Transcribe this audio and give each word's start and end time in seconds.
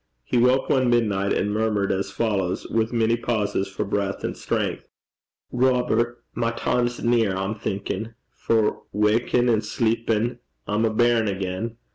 He 0.23 0.35
woke 0.39 0.67
one 0.67 0.89
midnight, 0.89 1.31
and 1.31 1.53
murmured 1.53 1.91
as 1.91 2.09
follows, 2.09 2.65
with 2.69 2.91
many 2.91 3.15
pauses 3.15 3.67
for 3.67 3.85
breath 3.85 4.23
and 4.23 4.35
strength: 4.35 4.87
'Robert, 5.51 6.23
my 6.33 6.49
time's 6.49 7.03
near, 7.03 7.35
I'm 7.35 7.53
thinkin'; 7.53 8.15
for, 8.33 8.81
wakin' 8.91 9.47
an' 9.47 9.61
sleepin', 9.61 10.39
I'm 10.65 10.85
a 10.85 10.89
bairn 10.89 11.27
again. 11.27 11.77